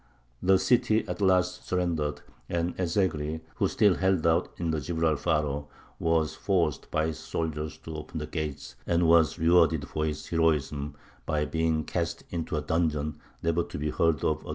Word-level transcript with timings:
The 0.41 0.57
city 0.57 1.07
at 1.07 1.21
last 1.21 1.67
surrendered, 1.67 2.21
and 2.49 2.73
Ez 2.79 2.95
Zegry, 2.95 3.41
who 3.57 3.67
still 3.67 3.93
held 3.93 4.25
out 4.25 4.49
in 4.57 4.71
the 4.71 4.79
Gibralfaro, 4.79 5.67
was 5.99 6.33
forced 6.33 6.89
by 6.89 7.05
his 7.05 7.19
soldiers 7.19 7.77
to 7.83 7.95
open 7.97 8.17
the 8.17 8.25
gates, 8.25 8.75
and 8.87 9.07
was 9.07 9.37
rewarded 9.37 9.87
for 9.87 10.07
his 10.07 10.29
heroism 10.29 10.95
by 11.27 11.45
being 11.45 11.83
cast 11.83 12.23
into 12.31 12.57
a 12.57 12.61
dungeon, 12.61 13.19
never 13.43 13.61
to 13.61 13.77
be 13.77 13.91
heard 13.91 14.23
of 14.23 14.39
again. 14.41 14.49